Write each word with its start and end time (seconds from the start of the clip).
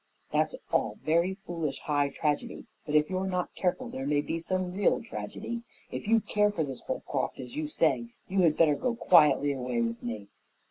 "That's 0.33 0.55
all 0.71 0.97
very 1.05 1.35
foolish 1.45 1.77
high 1.81 2.09
tragedy, 2.09 2.65
but 2.87 2.95
if 2.95 3.07
you're 3.07 3.27
not 3.27 3.53
careful 3.53 3.87
there 3.87 4.07
may 4.07 4.21
be 4.21 4.39
some 4.39 4.73
real 4.73 4.99
tragedy. 5.03 5.61
If 5.91 6.07
you 6.07 6.21
care 6.21 6.49
for 6.51 6.63
this 6.63 6.81
Holcroft, 6.81 7.39
as 7.39 7.55
you 7.55 7.67
say, 7.67 8.07
you 8.27 8.41
had 8.41 8.57
better 8.57 8.73
go 8.73 8.95
quietly 8.95 9.51
away 9.53 9.79
with 9.79 10.01
me." 10.01 10.29